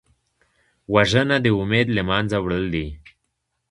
وژنه 0.93 1.37
د 1.45 1.47
امید 1.61 1.87
له 1.97 2.01
منځه 2.09 2.37
وړل 2.43 2.65
دي 2.75 2.87